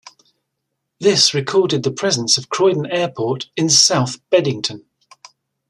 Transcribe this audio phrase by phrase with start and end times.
[0.99, 4.83] This recorded the presence of Croydon Airport in south Beddington.